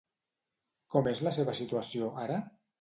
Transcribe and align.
Com 0.95 1.11
és 1.13 1.23
la 1.29 1.35
seva 1.39 1.57
situació 1.63 2.13
ara? 2.27 2.43